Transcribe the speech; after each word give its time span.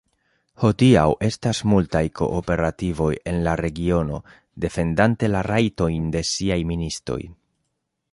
Hodiaŭ 0.61 1.01
estas 1.25 1.59
multaj 1.73 2.01
kooperativoj 2.21 3.09
en 3.31 3.37
la 3.47 3.53
regiono 3.61 4.17
defendante 4.65 5.29
la 5.35 5.43
rajtojn 5.49 6.09
de 6.17 6.25
siaj 6.31 6.59
ministoj. 6.73 7.19